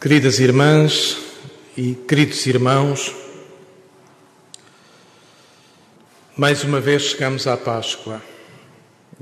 [0.00, 1.18] Queridas irmãs
[1.76, 3.14] e queridos irmãos,
[6.34, 8.22] mais uma vez chegamos à Páscoa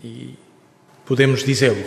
[0.01, 0.37] e
[1.05, 1.85] podemos dizê-lo.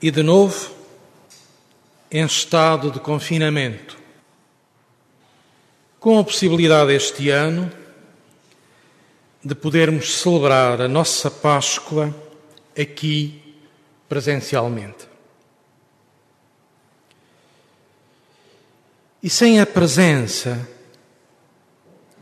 [0.00, 0.70] E de novo,
[2.08, 3.98] em estado de confinamento,
[5.98, 7.68] com a possibilidade este ano
[9.44, 12.14] de podermos celebrar a nossa Páscoa
[12.78, 13.39] aqui
[14.10, 15.08] presencialmente.
[19.22, 20.68] E sem a presença,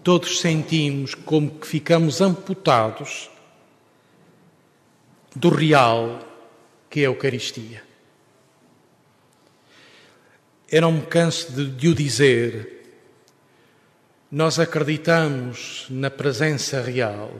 [0.05, 3.31] todos sentimos como que ficamos amputados
[5.35, 6.21] do real
[6.91, 7.83] que é a Eucaristia.
[10.71, 13.01] Eu não me canso de, de o dizer,
[14.31, 17.33] nós acreditamos na presença real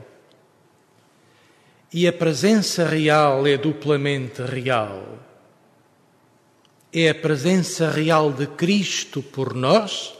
[1.91, 5.17] e a presença real é duplamente real.
[6.93, 10.15] É a presença real de Cristo por nós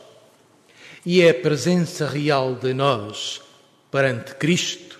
[1.05, 3.41] e é a presença real de nós
[3.91, 4.99] perante Cristo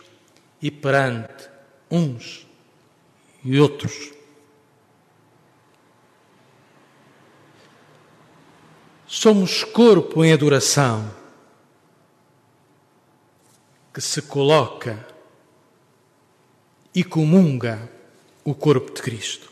[0.61, 1.49] e perante
[1.89, 2.47] uns
[3.43, 4.11] e outros.
[9.07, 11.11] Somos corpo em adoração
[13.91, 15.05] que se coloca
[16.99, 17.89] e comunga
[18.43, 19.49] o corpo de Cristo.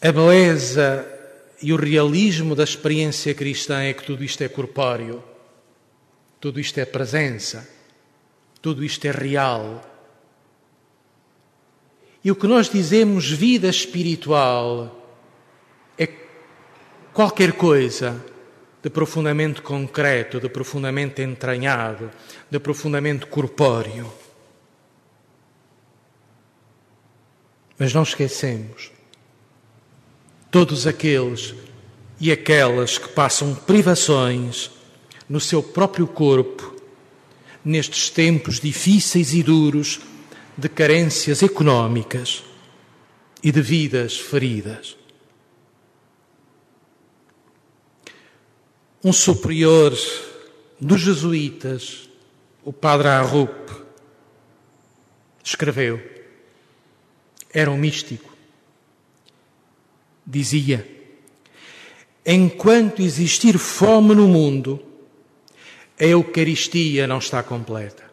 [0.00, 1.04] A beleza
[1.60, 5.20] e o realismo da experiência cristã é que tudo isto é corpóreo,
[6.38, 7.68] tudo isto é presença,
[8.62, 9.82] tudo isto é real.
[12.22, 15.12] E o que nós dizemos vida espiritual
[15.98, 16.06] é
[17.12, 18.24] qualquer coisa
[18.88, 22.10] de profundamente concreto, de profundamente entranhado,
[22.50, 24.10] de profundamente corpóreo.
[27.78, 28.90] Mas não esquecemos
[30.50, 31.54] todos aqueles
[32.18, 34.70] e aquelas que passam privações
[35.28, 36.74] no seu próprio corpo
[37.62, 40.00] nestes tempos difíceis e duros
[40.56, 42.42] de carências económicas
[43.42, 44.96] e de vidas feridas.
[49.02, 49.96] Um superior
[50.80, 52.08] dos jesuítas,
[52.64, 53.70] o padre Arrup,
[55.42, 56.00] escreveu.
[57.52, 58.36] Era um místico.
[60.26, 60.86] Dizia:
[62.24, 64.82] Enquanto existir fome no mundo,
[65.98, 68.08] a Eucaristia não está completa.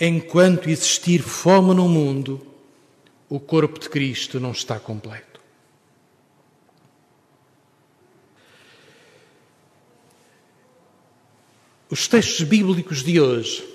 [0.00, 2.46] Enquanto existir fome no mundo,
[3.28, 5.27] o corpo de Cristo não está completo.
[11.90, 13.66] Os textos bíblicos de hoje,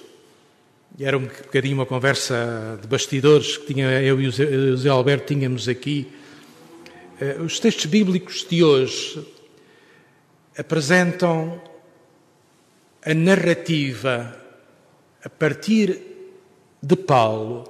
[1.00, 5.34] e era um bocadinho uma conversa de bastidores que tinha, eu e o Zé Alberto
[5.34, 6.08] tínhamos aqui,
[7.20, 9.26] eh, os textos bíblicos de hoje
[10.56, 11.60] apresentam
[13.04, 14.40] a narrativa
[15.24, 16.00] a partir
[16.84, 17.64] de Paulo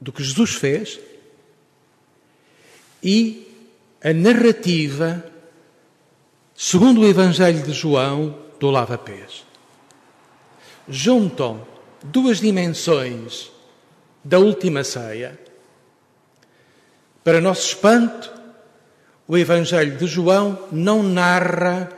[0.00, 1.00] do que Jesus fez
[3.02, 3.44] e
[4.00, 5.24] a narrativa,
[6.54, 9.44] segundo o Evangelho de João, do lava-pés.
[10.88, 11.66] Juntam
[12.00, 13.50] duas dimensões
[14.22, 15.36] da última ceia.
[17.24, 18.32] Para nosso espanto,
[19.26, 21.90] o Evangelho de João não narra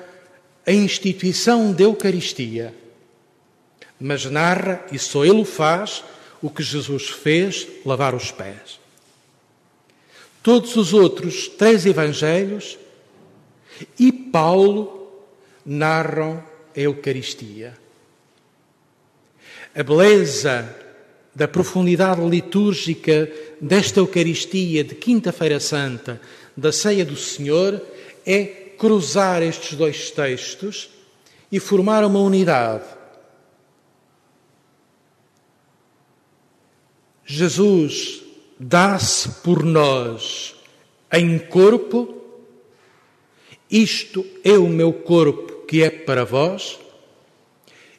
[0.66, 2.74] a instituição da Eucaristia,
[4.00, 6.02] mas narra, e só ele o faz,
[6.40, 8.80] o que Jesus fez, lavar os pés.
[10.42, 12.78] Todos os outros três evangelhos
[13.98, 15.12] e Paulo
[15.64, 17.74] narram a Eucaristia.
[19.74, 20.74] A beleza
[21.34, 23.30] da profundidade litúrgica
[23.60, 26.20] desta Eucaristia de Quinta-feira Santa,
[26.56, 27.80] da Ceia do Senhor,
[28.24, 28.44] é
[28.78, 30.90] cruzar estes dois textos
[31.50, 32.84] e formar uma unidade.
[37.24, 38.22] Jesus
[38.58, 40.54] dá-se por nós
[41.12, 42.22] em corpo,
[43.70, 46.78] isto é o meu corpo que é para vós,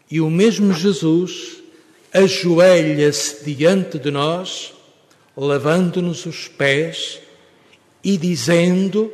[0.10, 1.64] e o mesmo Jesus
[2.14, 4.74] ajoelha-se diante de nós,
[5.36, 7.20] lavando-nos os pés
[8.04, 9.12] e dizendo: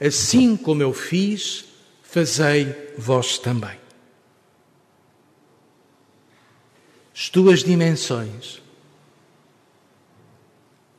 [0.00, 1.64] Assim como eu fiz,
[2.02, 3.78] fazei vós também.
[7.14, 8.60] As duas dimensões.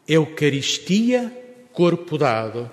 [0.08, 1.32] Eucaristia,
[1.74, 2.72] corpo dado,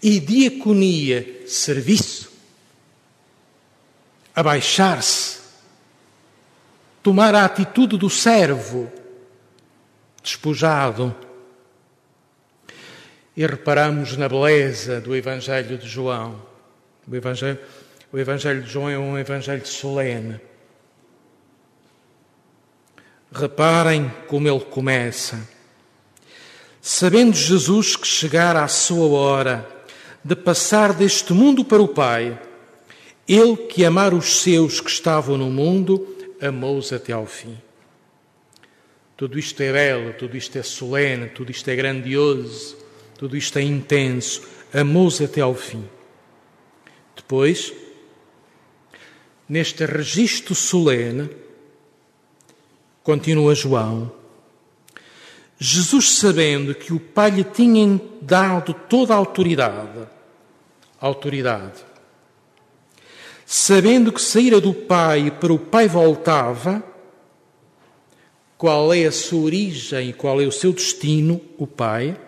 [0.00, 2.31] e diaconia, serviço
[4.34, 5.40] abaixar-se,
[7.02, 8.90] tomar a atitude do servo
[10.22, 11.14] despojado.
[13.36, 16.40] E reparamos na beleza do Evangelho de João.
[17.08, 17.58] O Evangelho,
[18.12, 20.38] o Evangelho de João é um Evangelho solene.
[23.32, 25.48] Reparem como ele começa.
[26.80, 29.66] Sabendo Jesus que chegara a sua hora
[30.22, 32.38] de passar deste mundo para o Pai,
[33.28, 37.56] ele que amar os seus que estavam no mundo, amou-os até ao fim.
[39.16, 42.76] Tudo isto é belo, tudo isto é solene, tudo isto é grandioso,
[43.16, 44.42] tudo isto é intenso.
[44.74, 45.88] Amou-os até ao fim.
[47.14, 47.72] Depois,
[49.48, 51.30] neste registro solene,
[53.02, 54.10] continua João,
[55.58, 60.08] Jesus, sabendo que o Pai lhe tinha dado toda a autoridade,
[61.00, 61.84] autoridade,
[63.54, 66.82] sabendo que saíra do Pai para o Pai voltava,
[68.56, 72.18] qual é a sua origem e qual é o seu destino, o Pai,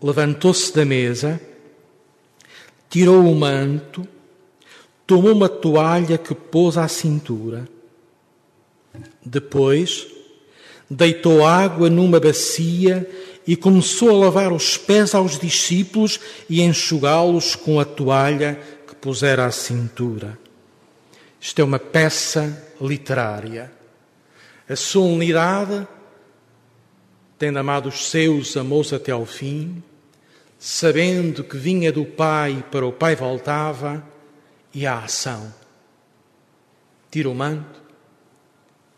[0.00, 1.40] levantou-se da mesa,
[2.88, 4.06] tirou o manto,
[5.04, 7.68] tomou uma toalha que pôs à cintura.
[9.26, 10.06] Depois,
[10.88, 13.10] deitou água numa bacia
[13.44, 18.60] e começou a lavar os pés aos discípulos e enxugá-los com a toalha
[19.02, 20.38] pusera à cintura.
[21.40, 23.70] Isto é uma peça literária.
[24.68, 25.86] A solenidade,
[27.36, 29.82] tendo amado os seus, amou-os até ao fim,
[30.56, 34.06] sabendo que vinha do Pai para o Pai voltava,
[34.72, 35.52] e a ação.
[37.10, 37.82] Tira o manto,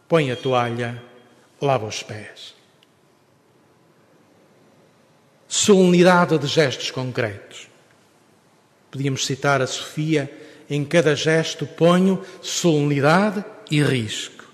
[0.06, 1.02] põe a toalha,
[1.60, 2.54] lava os pés.
[5.48, 7.73] Solenidade de gestos concretos.
[8.94, 10.30] Podíamos citar a Sofia,
[10.70, 14.44] em cada gesto ponho solenidade e risco.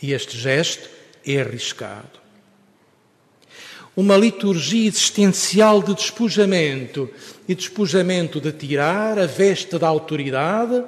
[0.00, 0.88] E este gesto
[1.26, 2.20] é arriscado.
[3.96, 7.10] Uma liturgia existencial de despojamento
[7.48, 10.84] e despojamento de tirar a veste da autoridade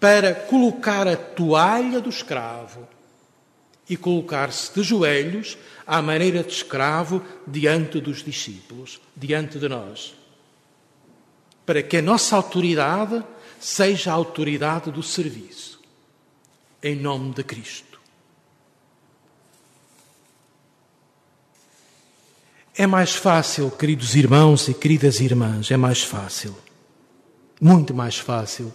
[0.00, 2.88] para colocar a toalha do escravo
[3.88, 5.56] e colocar-se de joelhos
[5.86, 10.15] à maneira de escravo diante dos discípulos, diante de nós.
[11.66, 13.22] Para que a nossa autoridade
[13.60, 15.80] seja a autoridade do serviço,
[16.82, 18.00] em nome de Cristo.
[22.78, 26.56] É mais fácil, queridos irmãos e queridas irmãs, é mais fácil,
[27.60, 28.72] muito mais fácil,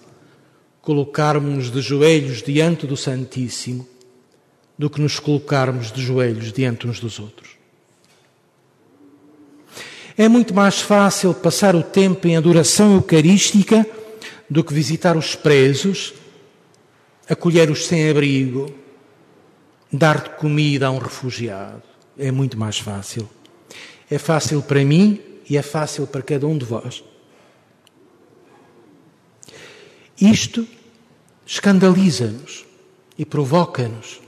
[0.81, 3.87] colocarmos de joelhos diante do Santíssimo
[4.77, 7.60] do que nos colocarmos de joelhos diante uns dos outros.
[10.21, 13.83] É muito mais fácil passar o tempo em adoração eucarística
[14.47, 16.13] do que visitar os presos,
[17.27, 18.71] acolher os sem-abrigo,
[19.91, 21.81] dar de comida a um refugiado.
[22.19, 23.27] É muito mais fácil.
[24.11, 25.19] É fácil para mim
[25.49, 27.03] e é fácil para cada um de vós.
[30.21, 30.67] Isto
[31.47, 32.63] escandaliza-nos
[33.17, 34.21] e provoca-nos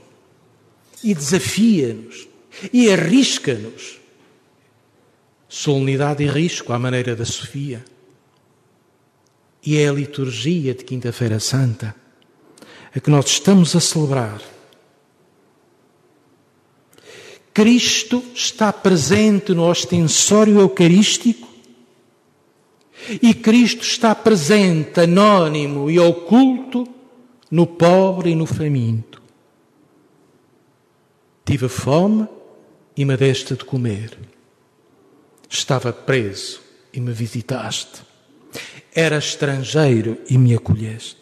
[1.04, 2.26] e desafia-nos
[2.72, 4.02] e arrisca-nos.
[5.54, 7.84] Solenidade e risco à maneira da Sofia.
[9.64, 11.94] E é a liturgia de Quinta-feira Santa
[12.92, 14.42] a que nós estamos a celebrar.
[17.54, 21.48] Cristo está presente no ostensório eucarístico
[23.22, 26.84] e Cristo está presente, anónimo e oculto,
[27.48, 29.22] no pobre e no faminto.
[31.44, 32.26] Tive fome
[32.96, 34.33] e me deste de comer.
[35.54, 36.60] Estava preso
[36.92, 38.02] e me visitaste.
[38.92, 41.20] Era estrangeiro e me acolheste.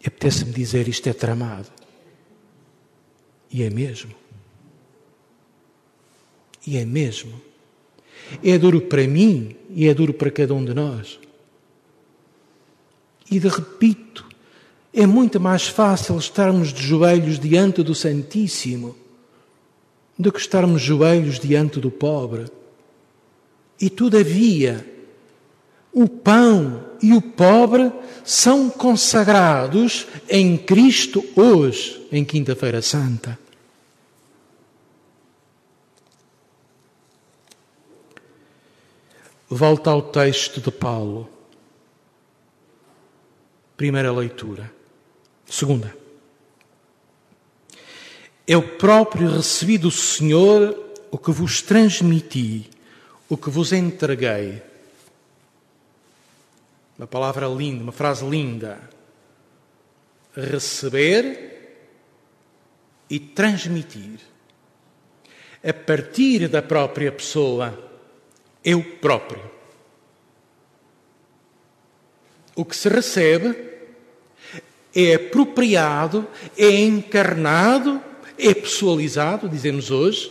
[0.00, 1.68] E apetece-me dizer isto é tramado.
[3.50, 4.14] E é mesmo.
[6.66, 7.38] E é mesmo.
[8.42, 11.20] É duro para mim e é duro para cada um de nós.
[13.30, 14.26] E de repito,
[14.90, 19.01] é muito mais fácil estarmos de joelhos diante do Santíssimo
[20.18, 22.46] do que estarmos joelhos diante do pobre.
[23.80, 24.86] E todavia,
[25.92, 27.92] o pão e o pobre
[28.24, 33.38] são consagrados em Cristo hoje, em Quinta-feira Santa.
[39.48, 41.28] Volta ao texto de Paulo.
[43.76, 44.72] Primeira leitura.
[45.44, 45.94] Segunda,
[48.52, 50.78] eu próprio recebi do Senhor
[51.10, 52.68] o que vos transmiti,
[53.26, 54.60] o que vos entreguei.
[56.98, 58.78] Uma palavra linda, uma frase linda.
[60.36, 61.86] Receber
[63.08, 64.20] e transmitir.
[65.64, 67.90] A partir da própria pessoa,
[68.62, 69.50] eu próprio.
[72.54, 73.56] O que se recebe
[74.94, 80.30] é apropriado, é encarnado, é pessoalizado, dizemos hoje,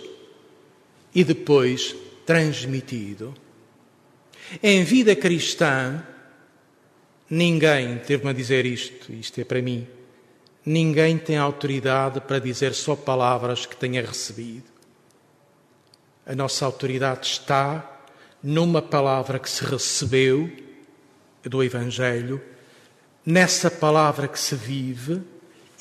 [1.13, 3.34] e depois transmitido.
[4.62, 6.03] Em vida cristã,
[7.29, 9.88] ninguém, teve-me a dizer isto, isto é para mim,
[10.65, 14.70] ninguém tem autoridade para dizer só palavras que tenha recebido.
[16.25, 18.00] A nossa autoridade está
[18.43, 20.51] numa palavra que se recebeu
[21.43, 22.41] do Evangelho,
[23.25, 25.22] nessa palavra que se vive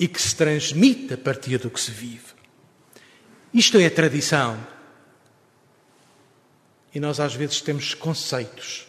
[0.00, 2.32] e que se transmite a partir do que se vive.
[3.52, 4.58] Isto é a tradição.
[6.94, 8.86] E nós às vezes temos conceitos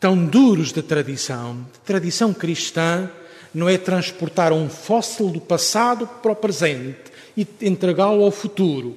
[0.00, 1.64] tão duros de tradição.
[1.72, 3.08] De tradição cristã
[3.54, 8.96] não é transportar um fóssil do passado para o presente e entregá-lo ao futuro.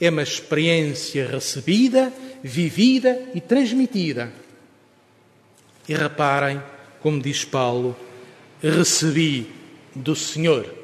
[0.00, 2.10] É uma experiência recebida,
[2.42, 4.32] vivida e transmitida.
[5.86, 6.62] E reparem,
[7.00, 7.94] como diz Paulo,
[8.62, 9.57] recebi
[9.94, 10.74] do Senhor.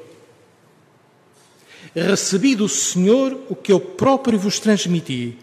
[1.95, 5.37] Recebi do Senhor o que eu próprio vos transmiti.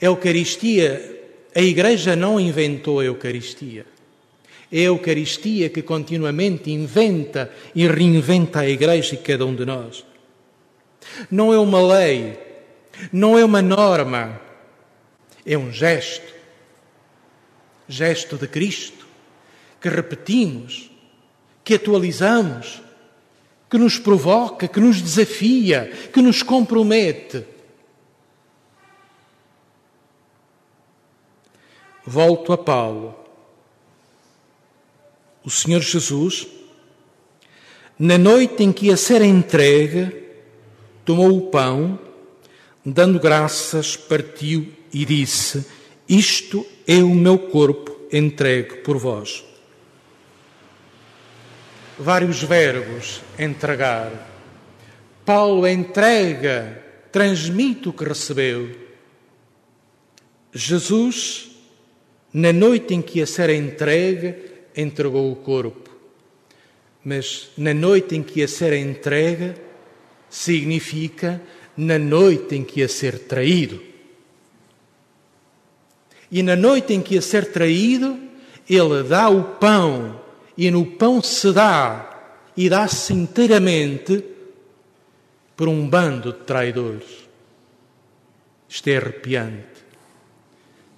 [0.00, 1.20] A Eucaristia,
[1.54, 3.84] a Igreja não inventou a Eucaristia.
[4.72, 10.04] É a Eucaristia que continuamente inventa e reinventa a Igreja e cada um de nós.
[11.30, 12.38] Não é uma lei,
[13.12, 14.40] não é uma norma,
[15.44, 16.40] é um gesto.
[17.88, 19.04] Gesto de Cristo,
[19.80, 20.89] que repetimos,
[21.64, 22.82] que atualizamos,
[23.70, 27.44] que nos provoca, que nos desafia, que nos compromete.
[32.04, 33.14] Volto a Paulo.
[35.44, 36.46] O Senhor Jesus,
[37.98, 40.24] na noite em que ia ser entregue,
[41.04, 41.98] tomou o pão,
[42.84, 45.64] dando graças, partiu e disse:
[46.08, 49.49] Isto é o meu corpo entregue por vós
[52.00, 54.10] vários verbos entregar.
[55.24, 58.70] Paulo entrega, transmite o que recebeu.
[60.52, 61.50] Jesus,
[62.32, 64.34] na noite em que ia ser entregue,
[64.74, 65.90] entregou o corpo.
[67.04, 69.54] Mas na noite em que ia ser entregue,
[70.28, 71.40] significa
[71.76, 73.80] na noite em que ia ser traído.
[76.32, 78.18] E na noite em que ia ser traído,
[78.68, 80.20] ele dá o pão
[80.60, 84.22] e no pão se dá e dá-se inteiramente
[85.56, 87.26] por um bando de traidores.
[88.68, 89.80] Isto é arrepiante.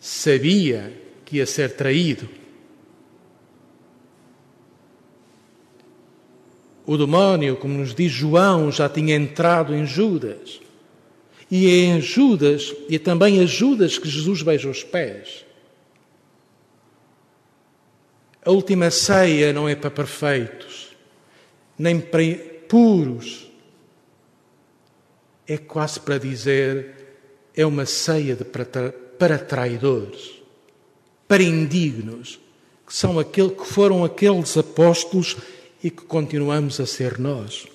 [0.01, 0.93] Sabia
[1.25, 2.29] que ia ser traído.
[6.85, 10.61] O demónio, como nos diz João, já tinha entrado em Judas.
[11.49, 15.45] E é em Judas, e é também a Judas que Jesus beija os pés.
[18.45, 20.97] A última ceia não é para perfeitos,
[21.79, 22.23] nem para
[22.69, 23.49] puros.
[25.47, 26.95] É quase para dizer,
[27.55, 30.43] é uma ceia de, para, para traidores,
[31.29, 32.41] para indignos,
[32.85, 35.37] que são aquele, que foram aqueles apóstolos
[35.83, 37.67] e que continuamos a ser nós.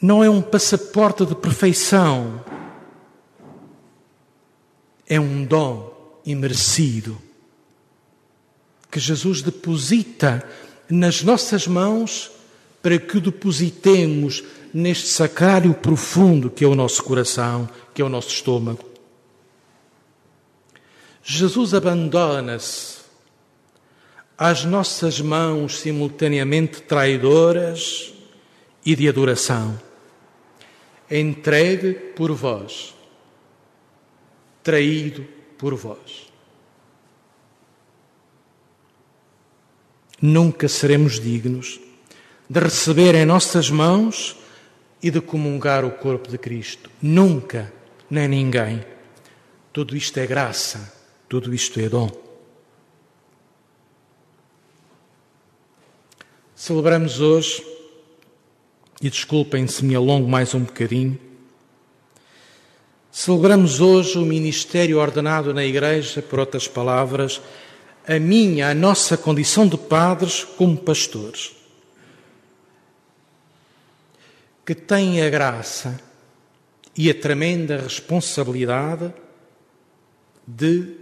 [0.00, 2.44] Não é um passaporte de perfeição,
[5.06, 5.97] é um dom
[6.30, 7.20] imerecido
[8.90, 10.46] que Jesus deposita
[10.88, 12.30] nas nossas mãos
[12.82, 14.42] para que o depositemos
[14.72, 18.84] neste sacrário profundo que é o nosso coração, que é o nosso estômago.
[21.22, 22.98] Jesus abandona-se
[24.36, 28.12] às nossas mãos simultaneamente traidoras
[28.84, 29.78] e de adoração.
[31.10, 32.94] Entregue por vós,
[34.62, 36.28] traído por vós.
[40.20, 41.80] Nunca seremos dignos
[42.48, 44.36] de receber em nossas mãos
[45.02, 46.90] e de comungar o corpo de Cristo.
[47.00, 47.72] Nunca,
[48.10, 48.84] nem ninguém.
[49.72, 50.92] Tudo isto é graça,
[51.28, 52.10] tudo isto é dom.
[56.56, 57.64] Celebramos hoje,
[59.00, 61.18] e desculpem se me alongo mais um bocadinho,
[63.10, 67.40] Celebramos hoje o ministério ordenado na Igreja, por outras palavras,
[68.06, 71.52] a minha, a nossa condição de padres como pastores,
[74.64, 75.98] que têm a graça
[76.96, 79.12] e a tremenda responsabilidade
[80.46, 80.94] de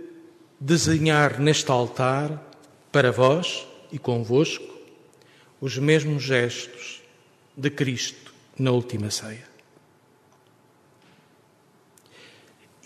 [0.60, 2.42] desenhar neste altar,
[2.90, 4.74] para vós, e convosco
[5.60, 7.02] os mesmos gestos
[7.56, 9.55] de Cristo na última ceia.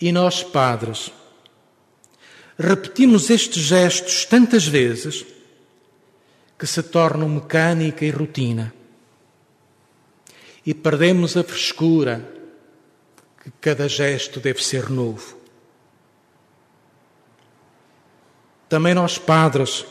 [0.01, 1.11] E nós, padres,
[2.57, 5.23] repetimos estes gestos tantas vezes
[6.57, 8.73] que se tornam mecânica e rotina.
[10.65, 12.27] E perdemos a frescura
[13.43, 15.37] que cada gesto deve ser novo.
[18.67, 19.85] Também nós, padres,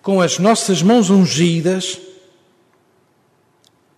[0.00, 1.98] com as nossas mãos ungidas,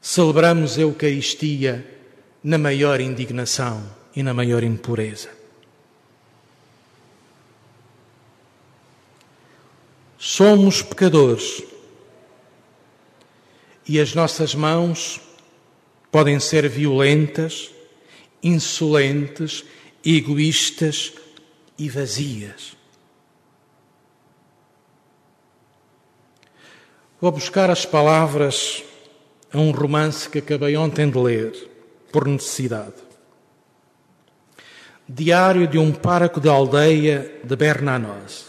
[0.00, 1.86] celebramos a Eucaristia
[2.42, 5.30] na maior indignação e na maior impureza.
[10.18, 11.62] Somos pecadores
[13.88, 15.20] e as nossas mãos
[16.10, 17.70] podem ser violentas,
[18.42, 19.64] insolentes,
[20.04, 21.12] egoístas
[21.78, 22.76] e vazias.
[27.20, 28.82] Vou buscar as palavras
[29.52, 31.70] a um romance que acabei ontem de ler,
[32.10, 33.07] por necessidade.
[35.08, 38.46] Diário de um pároco de aldeia de Bernanos.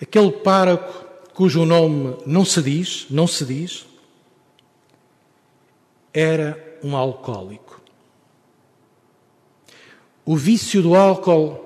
[0.00, 3.86] Aquele pároco cujo nome não se diz, não se diz,
[6.12, 7.82] era um alcoólico.
[10.24, 11.60] O vício do álcool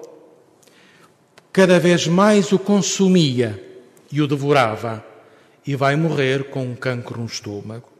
[1.52, 5.04] cada vez mais o consumia e o devorava
[5.66, 7.97] e vai morrer com um cancro no estômago.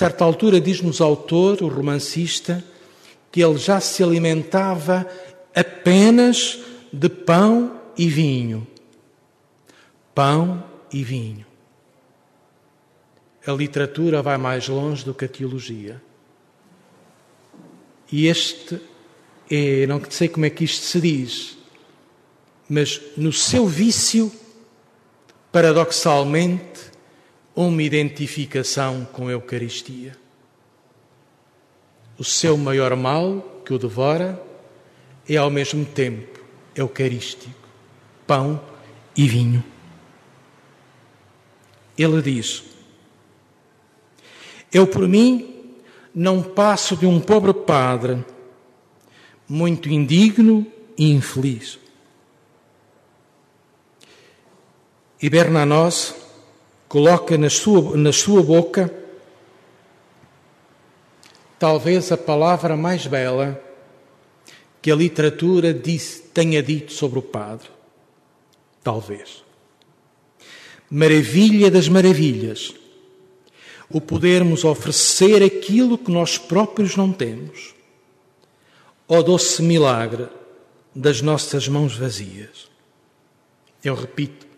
[0.00, 2.64] Certa altura, diz-nos o autor, o romancista,
[3.30, 5.06] que ele já se alimentava
[5.54, 6.58] apenas
[6.90, 8.66] de pão e vinho.
[10.14, 11.44] Pão e vinho.
[13.46, 16.00] A literatura vai mais longe do que a teologia.
[18.10, 18.80] E este
[19.50, 21.58] é, não sei como é que isto se diz,
[22.66, 24.32] mas no seu vício,
[25.52, 26.89] paradoxalmente,
[27.54, 30.16] uma identificação com a Eucaristia.
[32.18, 34.40] O seu maior mal, que o devora,
[35.28, 36.40] é ao mesmo tempo
[36.74, 37.54] eucarístico,
[38.26, 38.60] pão
[39.16, 39.64] e vinho.
[41.96, 42.62] Ele diz:
[44.72, 45.74] Eu por mim
[46.14, 48.24] não passo de um pobre padre,
[49.48, 51.78] muito indigno e infeliz.
[55.22, 56.14] E Bernanos
[56.90, 58.92] coloca na sua, na sua boca
[61.56, 63.62] talvez a palavra mais bela
[64.82, 67.68] que a literatura disse, tenha dito sobre o padre.
[68.82, 69.44] Talvez.
[70.90, 72.74] Maravilha das maravilhas.
[73.88, 77.72] O podermos oferecer aquilo que nós próprios não temos.
[79.06, 80.26] Ó doce milagre
[80.92, 82.68] das nossas mãos vazias.
[83.84, 84.49] Eu repito,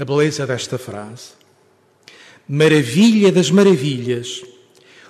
[0.00, 1.32] a beleza desta frase.
[2.48, 4.42] Maravilha das maravilhas,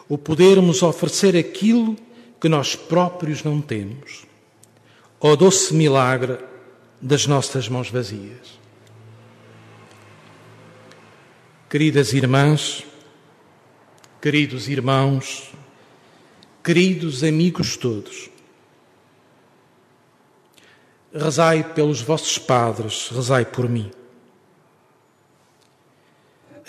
[0.09, 1.97] o podermos oferecer aquilo
[2.41, 4.27] que nós próprios não temos.
[5.21, 6.39] Ó doce milagre
[7.01, 8.59] das nossas mãos vazias.
[11.69, 12.85] Queridas irmãs,
[14.21, 15.53] queridos irmãos,
[16.65, 18.29] queridos amigos todos,
[21.15, 23.89] rezai pelos vossos padres, rezai por mim.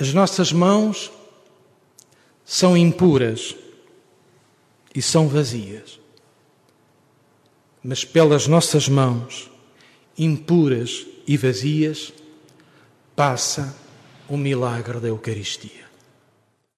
[0.02, 1.12] As nossas mãos
[2.44, 3.56] são impuras
[4.96, 6.00] e são vazias.
[7.84, 9.52] Mas pelas nossas mãos,
[10.18, 12.12] impuras e vazias,
[13.16, 13.78] passa
[14.28, 15.81] o milagre da Eucaristia.